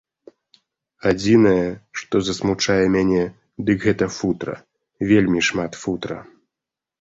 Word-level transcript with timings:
Адзінае, 1.09 1.67
што 2.01 2.21
засмучае 2.29 2.79
мяне, 2.95 3.21
дык 3.69 3.77
гэта 3.85 4.09
футра, 4.17 4.57
вельмі 5.13 5.39
шмат 5.51 5.71
футра. 5.85 6.19